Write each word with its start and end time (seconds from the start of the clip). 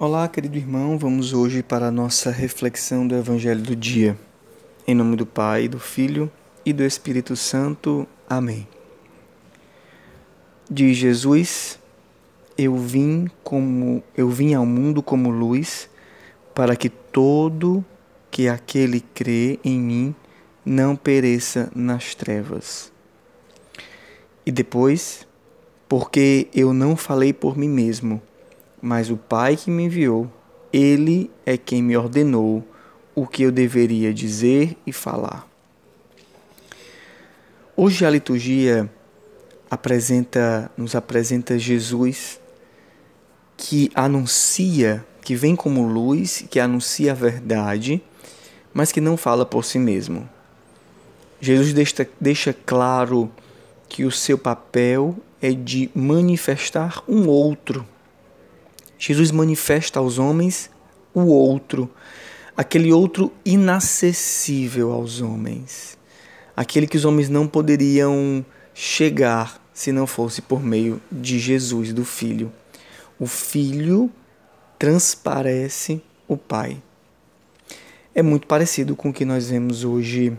Olá, 0.00 0.28
querido 0.28 0.56
irmão, 0.56 0.96
vamos 0.96 1.32
hoje 1.32 1.60
para 1.60 1.88
a 1.88 1.90
nossa 1.90 2.30
reflexão 2.30 3.04
do 3.04 3.16
Evangelho 3.16 3.60
do 3.60 3.74
dia. 3.74 4.16
Em 4.86 4.94
nome 4.94 5.16
do 5.16 5.26
Pai, 5.26 5.66
do 5.66 5.80
Filho 5.80 6.30
e 6.64 6.72
do 6.72 6.84
Espírito 6.84 7.34
Santo. 7.34 8.06
Amém. 8.30 8.68
Diz 10.70 10.96
Jesus: 10.96 11.80
Eu 12.56 12.76
vim 12.76 13.26
como 13.42 14.00
eu 14.16 14.28
vim 14.28 14.54
ao 14.54 14.64
mundo 14.64 15.02
como 15.02 15.30
luz, 15.30 15.90
para 16.54 16.76
que 16.76 16.88
todo 16.88 17.84
que 18.30 18.48
aquele 18.48 19.00
crê 19.00 19.58
em 19.64 19.80
mim 19.80 20.14
não 20.64 20.94
pereça 20.94 21.72
nas 21.74 22.14
trevas. 22.14 22.92
E 24.46 24.52
depois, 24.52 25.26
porque 25.88 26.46
eu 26.54 26.72
não 26.72 26.96
falei 26.96 27.32
por 27.32 27.58
mim 27.58 27.68
mesmo, 27.68 28.22
mas 28.80 29.10
o 29.10 29.16
Pai 29.16 29.56
que 29.56 29.70
me 29.70 29.84
enviou, 29.84 30.30
ele 30.72 31.30
é 31.44 31.56
quem 31.56 31.82
me 31.82 31.96
ordenou 31.96 32.66
o 33.14 33.26
que 33.26 33.42
eu 33.42 33.50
deveria 33.50 34.14
dizer 34.14 34.76
e 34.86 34.92
falar. 34.92 35.46
Hoje 37.76 38.04
a 38.04 38.10
liturgia 38.10 38.90
apresenta, 39.70 40.70
nos 40.76 40.94
apresenta 40.94 41.58
Jesus 41.58 42.40
que 43.56 43.90
anuncia, 43.94 45.04
que 45.20 45.34
vem 45.34 45.56
como 45.56 45.86
luz, 45.86 46.44
que 46.48 46.60
anuncia 46.60 47.12
a 47.12 47.14
verdade, 47.14 48.02
mas 48.72 48.92
que 48.92 49.00
não 49.00 49.16
fala 49.16 49.44
por 49.44 49.64
si 49.64 49.78
mesmo. 49.78 50.28
Jesus 51.40 51.72
deixa, 51.72 52.08
deixa 52.20 52.52
claro 52.52 53.30
que 53.88 54.04
o 54.04 54.12
seu 54.12 54.38
papel 54.38 55.16
é 55.40 55.52
de 55.52 55.90
manifestar 55.94 57.02
um 57.08 57.28
outro 57.28 57.86
Jesus 58.98 59.30
manifesta 59.30 60.00
aos 60.00 60.18
homens 60.18 60.70
o 61.14 61.26
outro, 61.26 61.90
aquele 62.56 62.92
outro 62.92 63.32
inacessível 63.44 64.92
aos 64.92 65.20
homens, 65.20 65.96
aquele 66.56 66.86
que 66.86 66.96
os 66.96 67.04
homens 67.04 67.28
não 67.28 67.46
poderiam 67.46 68.44
chegar 68.74 69.62
se 69.72 69.92
não 69.92 70.06
fosse 70.06 70.42
por 70.42 70.62
meio 70.62 71.00
de 71.10 71.38
Jesus, 71.38 71.92
do 71.92 72.04
Filho. 72.04 72.52
O 73.18 73.26
Filho 73.26 74.10
transparece 74.78 76.02
o 76.26 76.36
Pai. 76.36 76.82
É 78.14 78.22
muito 78.22 78.46
parecido 78.48 78.96
com 78.96 79.10
o 79.10 79.12
que 79.12 79.24
nós 79.24 79.50
vemos 79.50 79.84
hoje 79.84 80.36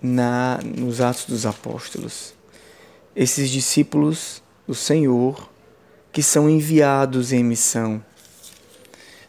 na, 0.00 0.60
nos 0.62 1.00
Atos 1.00 1.26
dos 1.26 1.44
Apóstolos. 1.44 2.32
Esses 3.14 3.50
discípulos 3.50 4.40
do 4.66 4.74
Senhor 4.74 5.50
que 6.12 6.22
são 6.22 6.48
enviados 6.48 7.32
em 7.32 7.42
missão. 7.44 8.02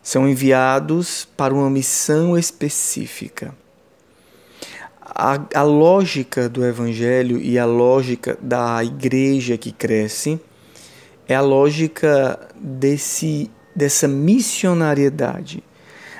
São 0.02 0.28
enviados 0.28 1.28
para 1.38 1.54
uma 1.54 1.70
missão 1.70 2.38
específica. 2.38 3.56
A, 5.04 5.40
a, 5.54 5.62
lógica 5.62 6.48
do 6.48 6.66
Evangelho 6.66 7.38
e 7.38 7.60
a 7.60 7.66
lógica 7.66 8.38
da 8.42 8.84
igreja 8.84 9.58
que 9.58 9.72
cresce 9.72 10.40
é 11.28 11.36
a 11.36 11.42
lógica 11.42 12.50
desse, 12.56 13.52
dessa 13.76 14.08
missionariedade. 14.08 15.64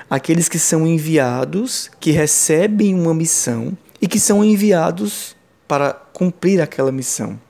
Aqueles 0.08 0.48
que 0.48 0.58
são 0.58 0.86
enviados, 0.86 1.90
que 1.98 2.10
recebem 2.10 2.94
uma 2.94 3.14
missão 3.14 3.76
e 4.00 4.06
que 4.06 4.20
são 4.20 4.44
enviados 4.44 5.34
para 5.66 5.94
cumprir 6.12 6.60
aquela 6.60 6.92
missão. 6.92 7.40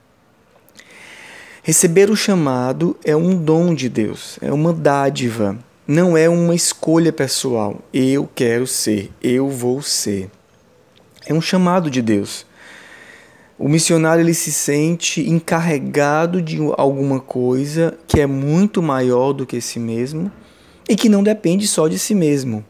Receber 1.64 2.10
o 2.10 2.16
chamado 2.16 2.96
é 3.04 3.14
um 3.14 3.36
dom 3.36 3.72
de 3.72 3.88
Deus, 3.88 4.36
é 4.42 4.52
uma 4.52 4.72
dádiva, 4.72 5.56
não 5.86 6.16
é 6.16 6.28
uma 6.28 6.56
escolha 6.56 7.12
pessoal. 7.12 7.80
Eu 7.94 8.28
quero 8.34 8.66
ser, 8.66 9.12
eu 9.22 9.48
vou 9.48 9.80
ser. 9.80 10.28
É 11.24 11.32
um 11.32 11.40
chamado 11.40 11.88
de 11.88 12.02
Deus. 12.02 12.44
O 13.56 13.68
missionário 13.68 14.24
ele 14.24 14.34
se 14.34 14.50
sente 14.50 15.20
encarregado 15.30 16.42
de 16.42 16.58
alguma 16.76 17.20
coisa 17.20 17.96
que 18.08 18.20
é 18.20 18.26
muito 18.26 18.82
maior 18.82 19.32
do 19.32 19.46
que 19.46 19.60
si 19.60 19.78
mesmo 19.78 20.32
e 20.88 20.96
que 20.96 21.08
não 21.08 21.22
depende 21.22 21.68
só 21.68 21.86
de 21.86 21.96
si 21.96 22.12
mesmo. 22.12 22.64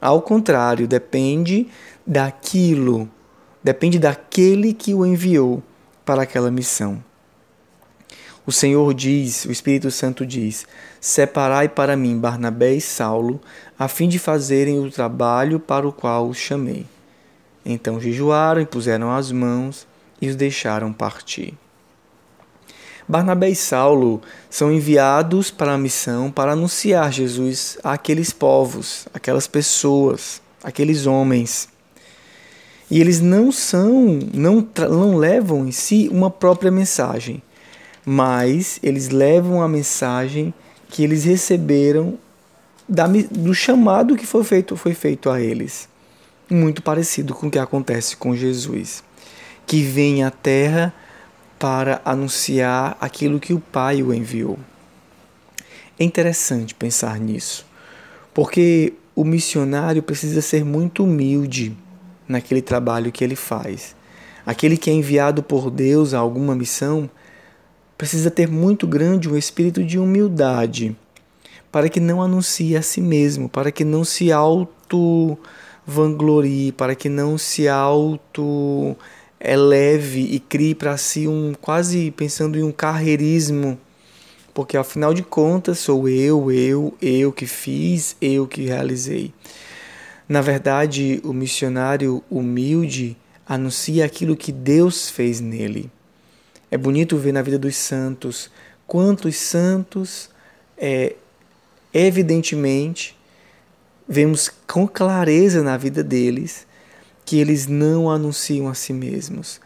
Ao 0.00 0.22
contrário, 0.22 0.88
depende 0.88 1.68
daquilo, 2.06 3.06
depende 3.62 3.98
daquele 3.98 4.72
que 4.72 4.94
o 4.94 5.04
enviou 5.04 5.62
para 6.06 6.22
aquela 6.22 6.50
missão. 6.50 7.04
O 8.50 8.52
Senhor 8.52 8.92
diz, 8.94 9.44
o 9.44 9.52
Espírito 9.52 9.92
Santo 9.92 10.26
diz: 10.26 10.66
Separai 11.00 11.68
para 11.68 11.96
mim 11.96 12.18
Barnabé 12.18 12.74
e 12.74 12.80
Saulo, 12.80 13.40
a 13.78 13.86
fim 13.86 14.08
de 14.08 14.18
fazerem 14.18 14.80
o 14.80 14.90
trabalho 14.90 15.60
para 15.60 15.86
o 15.86 15.92
qual 15.92 16.28
os 16.28 16.36
chamei. 16.36 16.84
Então 17.64 18.00
jejuaram 18.00 18.60
e 18.60 18.66
puseram 18.66 19.12
as 19.12 19.30
mãos 19.30 19.86
e 20.20 20.28
os 20.28 20.34
deixaram 20.34 20.92
partir. 20.92 21.54
Barnabé 23.06 23.50
e 23.50 23.54
Saulo 23.54 24.20
são 24.50 24.72
enviados 24.72 25.52
para 25.52 25.74
a 25.74 25.78
missão 25.78 26.28
para 26.28 26.50
anunciar 26.50 27.12
Jesus 27.12 27.78
àqueles 27.84 28.32
povos, 28.32 29.06
aquelas 29.14 29.46
pessoas, 29.46 30.42
aqueles 30.60 31.06
homens. 31.06 31.68
E 32.90 33.00
eles 33.00 33.20
não 33.20 33.52
são, 33.52 34.18
não, 34.34 34.66
não 34.90 35.16
levam 35.16 35.68
em 35.68 35.70
si 35.70 36.08
uma 36.10 36.28
própria 36.28 36.72
mensagem 36.72 37.40
mas 38.04 38.78
eles 38.82 39.08
levam 39.08 39.62
a 39.62 39.68
mensagem 39.68 40.52
que 40.88 41.04
eles 41.04 41.24
receberam 41.24 42.18
da, 42.88 43.06
do 43.06 43.54
chamado 43.54 44.16
que 44.16 44.26
foi 44.26 44.42
feito, 44.42 44.76
foi 44.76 44.94
feito 44.94 45.30
a 45.30 45.40
eles. 45.40 45.88
Muito 46.50 46.82
parecido 46.82 47.34
com 47.34 47.46
o 47.46 47.50
que 47.50 47.58
acontece 47.58 48.16
com 48.16 48.34
Jesus, 48.34 49.04
que 49.66 49.82
vem 49.82 50.24
à 50.24 50.30
terra 50.30 50.92
para 51.58 52.00
anunciar 52.04 52.96
aquilo 53.00 53.38
que 53.38 53.52
o 53.52 53.60
Pai 53.60 54.02
o 54.02 54.12
enviou. 54.12 54.58
É 55.98 56.02
interessante 56.02 56.74
pensar 56.74 57.20
nisso, 57.20 57.64
porque 58.34 58.94
o 59.14 59.22
missionário 59.22 60.02
precisa 60.02 60.40
ser 60.40 60.64
muito 60.64 61.04
humilde 61.04 61.76
naquele 62.26 62.62
trabalho 62.62 63.12
que 63.12 63.22
ele 63.22 63.36
faz. 63.36 63.94
Aquele 64.46 64.76
que 64.76 64.88
é 64.88 64.92
enviado 64.92 65.42
por 65.42 65.70
Deus 65.70 66.14
a 66.14 66.18
alguma 66.18 66.54
missão 66.54 67.08
precisa 68.00 68.30
ter 68.30 68.48
muito 68.48 68.86
grande 68.86 69.28
um 69.28 69.36
espírito 69.36 69.84
de 69.84 69.98
humildade, 69.98 70.96
para 71.70 71.86
que 71.86 72.00
não 72.00 72.22
anuncie 72.22 72.74
a 72.74 72.80
si 72.80 72.98
mesmo, 72.98 73.46
para 73.46 73.70
que 73.70 73.84
não 73.84 74.04
se 74.04 74.32
auto 74.32 75.36
vanglorie, 75.86 76.72
para 76.72 76.94
que 76.94 77.10
não 77.10 77.36
se 77.36 77.68
auto 77.68 78.96
eleve 79.38 80.22
e 80.22 80.40
crie 80.40 80.74
para 80.74 80.96
si 80.96 81.28
um 81.28 81.52
quase 81.60 82.10
pensando 82.12 82.58
em 82.58 82.62
um 82.62 82.72
carreirismo, 82.72 83.78
porque 84.54 84.78
afinal 84.78 85.12
de 85.12 85.22
contas 85.22 85.78
sou 85.78 86.08
eu, 86.08 86.50
eu, 86.50 86.94
eu 87.02 87.30
que 87.30 87.44
fiz, 87.44 88.16
eu 88.18 88.46
que 88.46 88.62
realizei. 88.62 89.30
Na 90.26 90.40
verdade, 90.40 91.20
o 91.22 91.34
missionário 91.34 92.24
humilde 92.30 93.14
anuncia 93.46 94.06
aquilo 94.06 94.34
que 94.34 94.52
Deus 94.52 95.10
fez 95.10 95.38
nele. 95.38 95.90
É 96.70 96.78
bonito 96.78 97.16
ver 97.16 97.32
na 97.32 97.42
vida 97.42 97.58
dos 97.58 97.76
santos 97.76 98.50
quantos 98.90 99.36
santos, 99.36 100.28
é, 100.76 101.14
evidentemente, 101.94 103.16
vemos 104.08 104.50
com 104.66 104.88
clareza 104.88 105.62
na 105.62 105.76
vida 105.76 106.02
deles 106.02 106.66
que 107.24 107.38
eles 107.38 107.68
não 107.68 108.10
anunciam 108.10 108.66
a 108.66 108.74
si 108.74 108.92
mesmos. 108.92 109.60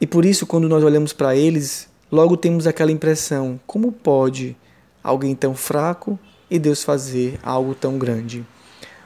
E 0.00 0.06
por 0.06 0.24
isso, 0.24 0.46
quando 0.46 0.68
nós 0.68 0.84
olhamos 0.84 1.12
para 1.12 1.34
eles, 1.34 1.88
logo 2.08 2.36
temos 2.36 2.68
aquela 2.68 2.92
impressão: 2.92 3.58
como 3.66 3.90
pode 3.90 4.56
alguém 5.02 5.34
tão 5.34 5.56
fraco 5.56 6.16
e 6.48 6.56
Deus 6.56 6.84
fazer 6.84 7.40
algo 7.42 7.74
tão 7.74 7.98
grande? 7.98 8.46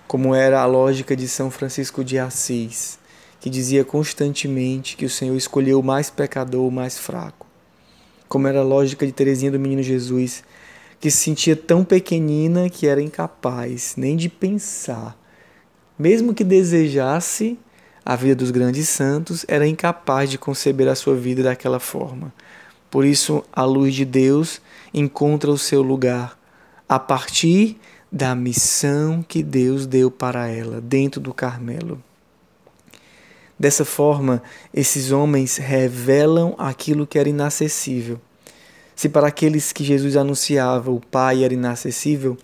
Como 0.06 0.34
era 0.34 0.60
a 0.60 0.66
lógica 0.66 1.16
de 1.16 1.26
São 1.26 1.50
Francisco 1.50 2.04
de 2.04 2.18
Assis 2.18 2.98
que 3.46 3.50
dizia 3.50 3.84
constantemente 3.84 4.96
que 4.96 5.04
o 5.04 5.08
Senhor 5.08 5.36
escolheu 5.36 5.78
o 5.78 5.82
mais 5.82 6.10
pecador, 6.10 6.66
o 6.66 6.70
mais 6.72 6.98
fraco. 6.98 7.46
Como 8.28 8.48
era 8.48 8.58
a 8.58 8.64
lógica 8.64 9.06
de 9.06 9.12
Teresinha 9.12 9.52
do 9.52 9.60
Menino 9.60 9.84
Jesus, 9.84 10.42
que 10.98 11.12
se 11.12 11.18
sentia 11.18 11.54
tão 11.54 11.84
pequenina 11.84 12.68
que 12.68 12.88
era 12.88 13.00
incapaz 13.00 13.94
nem 13.96 14.16
de 14.16 14.28
pensar. 14.28 15.16
Mesmo 15.96 16.34
que 16.34 16.42
desejasse 16.42 17.56
a 18.04 18.16
vida 18.16 18.34
dos 18.34 18.50
grandes 18.50 18.88
santos, 18.88 19.44
era 19.46 19.64
incapaz 19.64 20.28
de 20.28 20.38
conceber 20.38 20.88
a 20.88 20.96
sua 20.96 21.14
vida 21.14 21.44
daquela 21.44 21.78
forma. 21.78 22.34
Por 22.90 23.04
isso, 23.04 23.44
a 23.52 23.62
luz 23.62 23.94
de 23.94 24.04
Deus 24.04 24.60
encontra 24.92 25.52
o 25.52 25.56
seu 25.56 25.82
lugar 25.82 26.36
a 26.88 26.98
partir 26.98 27.78
da 28.10 28.34
missão 28.34 29.22
que 29.22 29.40
Deus 29.40 29.86
deu 29.86 30.10
para 30.10 30.48
ela 30.48 30.80
dentro 30.80 31.20
do 31.20 31.32
Carmelo. 31.32 32.02
Dessa 33.58 33.84
forma, 33.84 34.42
esses 34.72 35.10
homens 35.12 35.56
revelam 35.56 36.54
aquilo 36.58 37.06
que 37.06 37.18
era 37.18 37.28
inacessível. 37.28 38.20
Se 38.94 39.08
para 39.08 39.28
aqueles 39.28 39.72
que 39.72 39.84
Jesus 39.84 40.16
anunciava 40.16 40.90
o 40.90 41.00
Pai 41.00 41.44
era 41.44 41.54
inacessível, 41.54 42.36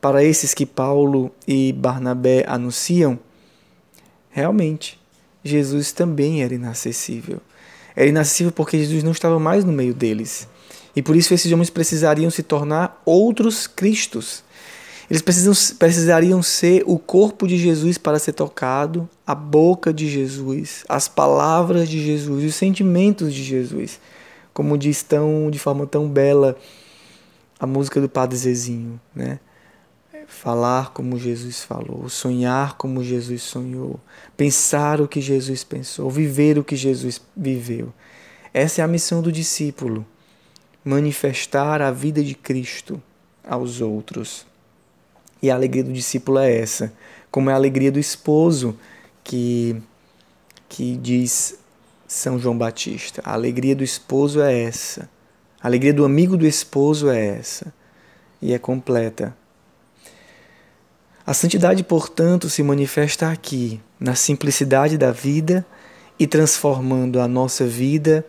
para 0.00 0.24
esses 0.24 0.54
que 0.54 0.64
Paulo 0.64 1.30
e 1.46 1.72
Barnabé 1.72 2.44
anunciam, 2.46 3.18
realmente, 4.30 4.98
Jesus 5.44 5.92
também 5.92 6.42
era 6.42 6.54
inacessível. 6.54 7.40
Era 7.94 8.08
inacessível 8.08 8.52
porque 8.52 8.78
Jesus 8.78 9.02
não 9.02 9.12
estava 9.12 9.38
mais 9.38 9.64
no 9.64 9.72
meio 9.72 9.92
deles. 9.92 10.48
E 10.94 11.02
por 11.02 11.16
isso 11.16 11.34
esses 11.34 11.50
homens 11.52 11.70
precisariam 11.70 12.30
se 12.30 12.42
tornar 12.42 13.02
outros 13.04 13.66
Cristos. 13.66 14.44
Eles 15.10 15.22
precisam, 15.22 15.54
precisariam 15.78 16.42
ser 16.42 16.82
o 16.86 16.98
corpo 16.98 17.46
de 17.48 17.56
Jesus 17.56 17.96
para 17.96 18.18
ser 18.18 18.34
tocado, 18.34 19.08
a 19.26 19.34
boca 19.34 19.92
de 19.92 20.08
Jesus, 20.08 20.84
as 20.88 21.08
palavras 21.08 21.88
de 21.88 22.04
Jesus, 22.04 22.44
os 22.44 22.54
sentimentos 22.54 23.32
de 23.32 23.42
Jesus. 23.42 23.98
Como 24.52 24.76
diz 24.76 25.02
tão, 25.02 25.50
de 25.50 25.58
forma 25.58 25.86
tão 25.86 26.08
bela 26.08 26.56
a 27.58 27.66
música 27.66 28.00
do 28.00 28.08
Padre 28.08 28.36
Zezinho, 28.36 29.00
né? 29.14 29.40
Falar 30.26 30.90
como 30.92 31.18
Jesus 31.18 31.62
falou, 31.62 32.06
sonhar 32.10 32.76
como 32.76 33.02
Jesus 33.02 33.40
sonhou, 33.42 33.98
pensar 34.36 35.00
o 35.00 35.08
que 35.08 35.22
Jesus 35.22 35.64
pensou, 35.64 36.10
viver 36.10 36.58
o 36.58 36.64
que 36.64 36.76
Jesus 36.76 37.18
viveu. 37.34 37.94
Essa 38.52 38.82
é 38.82 38.84
a 38.84 38.88
missão 38.88 39.22
do 39.22 39.32
discípulo: 39.32 40.04
manifestar 40.84 41.80
a 41.80 41.90
vida 41.90 42.22
de 42.22 42.34
Cristo 42.34 43.02
aos 43.42 43.80
outros. 43.80 44.46
E 45.42 45.50
a 45.50 45.54
alegria 45.54 45.84
do 45.84 45.92
discípulo 45.92 46.38
é 46.38 46.56
essa, 46.58 46.92
como 47.30 47.50
é 47.50 47.52
a 47.52 47.56
alegria 47.56 47.92
do 47.92 47.98
esposo 47.98 48.76
que, 49.22 49.76
que 50.68 50.96
diz 50.96 51.58
São 52.06 52.38
João 52.38 52.56
Batista. 52.56 53.22
A 53.24 53.34
alegria 53.34 53.76
do 53.76 53.84
esposo 53.84 54.40
é 54.40 54.62
essa. 54.62 55.08
A 55.60 55.66
alegria 55.66 55.92
do 55.92 56.04
amigo 56.04 56.36
do 56.36 56.46
esposo 56.46 57.08
é 57.08 57.38
essa. 57.38 57.72
E 58.40 58.52
é 58.52 58.58
completa. 58.58 59.36
A 61.26 61.34
santidade, 61.34 61.84
portanto, 61.84 62.48
se 62.48 62.62
manifesta 62.62 63.30
aqui, 63.30 63.80
na 64.00 64.14
simplicidade 64.14 64.96
da 64.96 65.12
vida 65.12 65.66
e 66.18 66.26
transformando 66.26 67.20
a 67.20 67.28
nossa 67.28 67.66
vida 67.66 68.24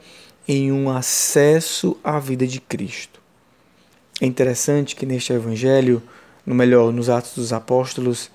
em 0.47 0.71
um 0.71 0.89
acesso 0.89 1.95
à 2.03 2.19
vida 2.19 2.45
de 2.45 2.59
Cristo. 2.59 3.21
É 4.19 4.25
interessante 4.25 4.95
que 4.95 5.06
neste 5.06 5.31
Evangelho 5.31 6.03
no 6.49 6.55
melhor, 6.55 6.91
nos 6.91 7.11
Atos 7.11 7.35
dos 7.35 7.53
Apóstolos, 7.53 8.31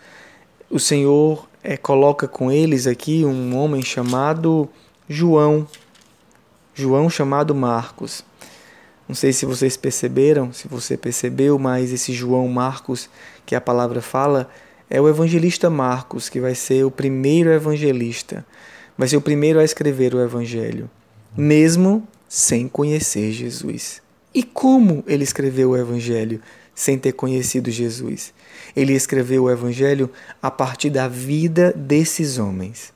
o 0.70 0.78
Senhor 0.78 1.49
é, 1.64 1.76
coloca 1.76 2.28
com 2.28 2.49
eles 2.49 2.87
aqui 2.87 3.25
um 3.25 3.56
homem 3.56 3.82
chamado 3.82 4.69
João, 5.08 5.66
João 6.72 7.11
chamado 7.11 7.52
Marcos. 7.56 8.25
Não 9.08 9.16
sei 9.16 9.32
se 9.32 9.44
vocês 9.44 9.76
perceberam, 9.76 10.52
se 10.52 10.69
você 10.69 10.96
percebeu, 10.96 11.58
mas 11.58 11.93
esse 11.93 12.12
João 12.12 12.46
Marcos 12.46 13.11
que 13.44 13.56
a 13.56 13.61
palavra 13.61 14.00
fala 14.00 14.49
é 14.88 15.00
o 15.00 15.08
evangelista 15.08 15.69
Marcos, 15.69 16.28
que 16.28 16.40
vai 16.40 16.55
ser 16.55 16.84
o 16.84 16.93
primeiro 16.93 17.50
evangelista, 17.50 18.46
vai 18.96 19.08
ser 19.08 19.16
o 19.16 19.20
primeiro 19.20 19.58
a 19.58 19.64
escrever 19.64 20.14
o 20.14 20.22
evangelho, 20.22 20.88
mesmo 21.37 22.06
sem 22.28 22.69
conhecer 22.69 23.32
Jesus. 23.32 24.00
E 24.32 24.44
como 24.44 25.02
ele 25.05 25.25
escreveu 25.25 25.70
o 25.70 25.76
evangelho? 25.76 26.40
Sem 26.75 26.99
ter 26.99 27.12
conhecido 27.12 27.71
Jesus. 27.71 28.32
Ele 28.75 28.93
escreveu 28.93 29.44
o 29.44 29.50
Evangelho 29.50 30.11
a 30.43 30.50
partir 30.50 30.91
da 30.91 31.06
vida 31.06 31.73
desses 31.76 32.38
homens. 32.38 32.93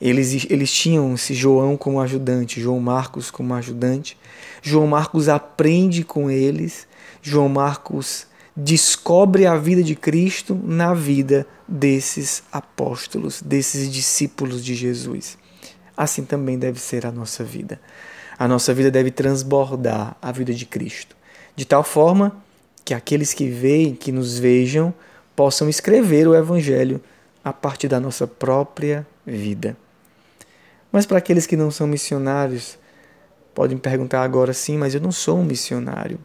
Eles, 0.00 0.46
eles 0.48 0.72
tinham 0.72 1.14
esse 1.14 1.34
João 1.34 1.76
como 1.76 2.00
ajudante, 2.00 2.60
João 2.60 2.78
Marcos 2.78 3.30
como 3.30 3.54
ajudante. 3.54 4.16
João 4.62 4.86
Marcos 4.86 5.28
aprende 5.28 6.04
com 6.04 6.30
eles. 6.30 6.86
João 7.20 7.48
Marcos 7.48 8.26
descobre 8.56 9.46
a 9.46 9.56
vida 9.56 9.82
de 9.82 9.96
Cristo 9.96 10.60
na 10.64 10.94
vida 10.94 11.46
desses 11.66 12.42
apóstolos, 12.52 13.42
desses 13.42 13.90
discípulos 13.90 14.64
de 14.64 14.74
Jesus. 14.74 15.36
Assim 15.96 16.24
também 16.24 16.56
deve 16.56 16.80
ser 16.80 17.04
a 17.04 17.10
nossa 17.10 17.42
vida. 17.42 17.80
A 18.38 18.46
nossa 18.46 18.72
vida 18.72 18.90
deve 18.90 19.10
transbordar 19.10 20.16
a 20.22 20.30
vida 20.30 20.54
de 20.54 20.64
Cristo, 20.64 21.16
de 21.56 21.64
tal 21.64 21.82
forma 21.82 22.40
que 22.88 22.94
aqueles 22.94 23.34
que 23.34 23.46
veem, 23.50 23.94
que 23.94 24.10
nos 24.10 24.38
vejam, 24.38 24.94
possam 25.36 25.68
escrever 25.68 26.26
o 26.26 26.34
Evangelho 26.34 26.98
a 27.44 27.52
partir 27.52 27.86
da 27.86 28.00
nossa 28.00 28.26
própria 28.26 29.06
vida. 29.26 29.76
Mas 30.90 31.04
para 31.04 31.18
aqueles 31.18 31.46
que 31.46 31.54
não 31.54 31.70
são 31.70 31.86
missionários, 31.86 32.78
podem 33.54 33.76
perguntar 33.76 34.22
agora 34.22 34.54
sim, 34.54 34.78
mas 34.78 34.94
eu 34.94 35.02
não 35.02 35.12
sou 35.12 35.38
um 35.38 35.44
missionário, 35.44 36.18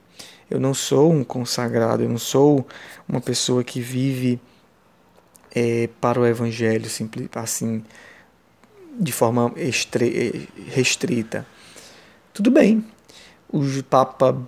eu 0.49 0.57
não 0.57 0.73
sou 0.73 1.11
um 1.11 1.21
consagrado, 1.21 2.03
eu 2.03 2.07
não 2.07 2.17
sou 2.17 2.65
uma 3.09 3.19
pessoa 3.19 3.61
que 3.61 3.81
vive 3.81 4.39
é, 5.53 5.89
para 5.99 6.17
o 6.17 6.25
Evangelho 6.25 6.85
assim, 6.85 7.83
de 8.97 9.11
forma 9.11 9.53
restrita. 10.69 11.45
Tudo 12.33 12.49
bem, 12.49 12.85
o 13.51 13.61
Papa 13.89 14.41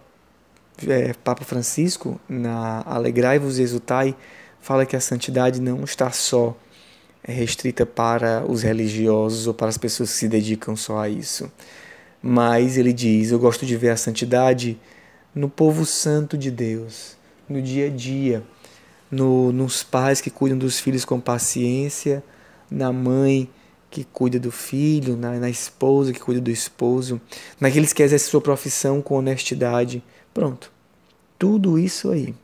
é, 0.88 1.14
Papa 1.14 1.44
Francisco, 1.44 2.20
na 2.28 2.84
Alegrai-vos 2.86 3.60
Exultai, 3.60 4.16
fala 4.60 4.86
que 4.86 4.96
a 4.96 5.00
santidade 5.00 5.62
não 5.62 5.84
está 5.84 6.12
só 6.12 6.56
é, 7.24 7.32
restrita 7.32 7.86
para 7.86 8.44
os 8.48 8.62
religiosos 8.64 9.48
ou 9.48 9.54
para 9.54 9.68
as 9.68 9.78
pessoas 9.78 10.12
que 10.12 10.18
se 10.18 10.28
dedicam 10.28 10.76
só 10.76 11.00
a 11.00 11.10
isso. 11.10 11.52
Mas 12.22 12.78
ele 12.78 12.92
diz: 12.92 13.32
Eu 13.32 13.40
gosto 13.40 13.66
de 13.66 13.78
ver 13.78 13.90
a 13.90 13.98
santidade 13.98 14.80
no 15.34 15.50
povo 15.50 15.86
santo 15.86 16.38
de 16.38 16.50
Deus, 16.50 17.16
no 17.48 17.62
dia 17.62 17.88
a 17.88 17.90
dia, 17.90 18.44
no, 19.12 19.52
nos 19.52 19.84
pais 19.84 20.22
que 20.22 20.30
cuidam 20.30 20.58
dos 20.58 20.80
filhos 20.80 21.06
com 21.06 21.20
paciência, 21.20 22.24
na 22.70 22.92
mãe 22.92 23.50
que 23.92 24.04
cuida 24.04 24.40
do 24.40 24.52
filho, 24.52 25.16
na, 25.16 25.34
na 25.34 25.50
esposa 25.50 26.12
que 26.12 26.20
cuida 26.20 26.42
do 26.42 26.52
esposo, 26.52 27.22
naqueles 27.60 27.94
que 27.94 28.04
exercem 28.04 28.30
sua 28.30 28.42
profissão 28.42 29.02
com 29.02 29.16
honestidade 29.16 30.04
Pronto. 30.36 30.70
Tudo 31.40 31.80
isso 31.80 32.12
aí. 32.12 32.36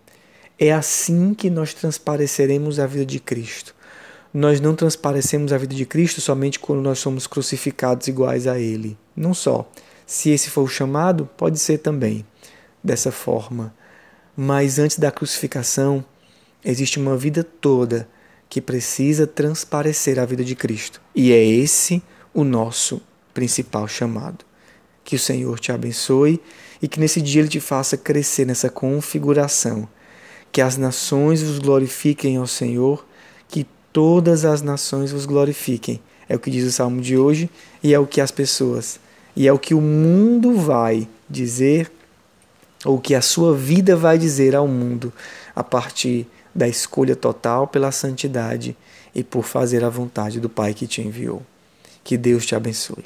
É 0.58 0.72
assim 0.72 1.34
que 1.34 1.50
nós 1.50 1.74
transpareceremos 1.74 2.80
a 2.80 2.88
vida 2.88 3.06
de 3.06 3.20
Cristo. 3.20 3.76
Nós 4.34 4.62
não 4.62 4.74
transparecemos 4.74 5.52
a 5.52 5.58
vida 5.58 5.76
de 5.76 5.86
Cristo 5.86 6.22
somente 6.22 6.58
quando 6.58 6.82
nós 6.82 7.00
somos 7.00 7.28
crucificados 7.28 8.08
iguais 8.08 8.48
a 8.48 8.58
Ele. 8.58 8.98
Não 9.14 9.34
só. 9.34 9.70
Se 10.06 10.30
esse 10.30 10.50
for 10.50 10.62
o 10.62 10.70
chamado, 10.70 11.30
pode 11.36 11.60
ser 11.60 11.80
também 11.80 12.26
dessa 12.82 13.12
forma. 13.12 13.76
Mas 14.38 14.80
antes 14.80 14.98
da 14.98 15.12
crucificação, 15.12 16.02
existe 16.64 16.98
uma 16.98 17.18
vida 17.18 17.44
toda 17.44 18.08
que 18.48 18.62
precisa 18.62 19.28
transparecer 19.28 20.18
a 20.18 20.24
vida 20.24 20.46
de 20.46 20.56
Cristo. 20.56 21.02
E 21.14 21.34
é 21.34 21.44
esse 21.44 22.02
o 22.34 22.46
nosso 22.46 23.02
principal 23.34 23.86
chamado. 23.86 24.46
Que 25.04 25.16
o 25.16 25.20
Senhor 25.20 25.60
te 25.60 25.72
abençoe 25.72 26.40
e 26.82 26.88
que 26.88 27.00
nesse 27.00 27.22
dia 27.22 27.42
Ele 27.42 27.50
te 27.50 27.60
faça 27.60 27.98
crescer 27.98 28.46
nessa 28.46 28.70
configuração. 28.70 29.88
Que 30.52 30.62
as 30.62 30.78
nações 30.78 31.42
vos 31.42 31.60
glorifiquem 31.60 32.38
ao 32.38 32.48
Senhor, 32.48 33.06
que 33.48 33.66
todas 33.94 34.46
as 34.46 34.62
nações 34.62 35.12
vos 35.12 35.26
glorifiquem. 35.26 36.02
É 36.28 36.36
o 36.36 36.40
que 36.40 36.52
diz 36.52 36.66
o 36.66 36.72
salmo 36.72 37.02
de 37.02 37.18
hoje 37.18 37.50
e 37.84 37.94
é 37.94 38.00
o 38.00 38.08
que 38.08 38.22
as 38.22 38.32
pessoas, 38.32 39.00
e 39.36 39.48
é 39.48 39.54
o 39.54 39.60
que 39.60 39.74
o 39.74 39.82
mundo 39.82 40.54
vai 40.56 41.08
dizer, 41.30 41.92
ou 42.86 43.00
que 43.00 43.14
a 43.14 43.22
sua 43.22 43.56
vida 43.56 43.96
vai 43.96 44.18
dizer 44.18 44.56
ao 44.56 44.68
mundo 44.68 45.12
a 45.56 45.64
partir 45.64 46.28
da 46.54 46.68
escolha 46.68 47.16
total 47.16 47.68
pela 47.68 47.92
santidade 47.92 48.76
e 49.14 49.24
por 49.24 49.44
fazer 49.44 49.84
a 49.84 49.90
vontade 49.90 50.40
do 50.40 50.50
Pai 50.50 50.74
que 50.74 50.88
te 50.88 51.02
enviou. 51.02 51.42
Que 52.04 52.18
Deus 52.18 52.46
te 52.46 52.56
abençoe. 52.56 53.06